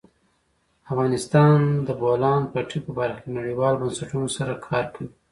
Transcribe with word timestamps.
افغانستان 0.91 1.57
د 1.77 1.77
د 1.87 1.89
بولان 2.01 2.41
پټي 2.53 2.79
په 2.85 2.91
برخه 2.99 3.19
کې 3.23 3.35
نړیوالو 3.39 3.79
بنسټونو 3.81 4.27
سره 4.37 4.53
کار 4.67 4.85
کوي. 4.93 5.09